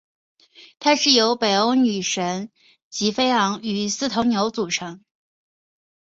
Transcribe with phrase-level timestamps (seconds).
[0.79, 2.49] 它是由北欧女神
[2.89, 5.03] 吉菲昂与四头牛所组成。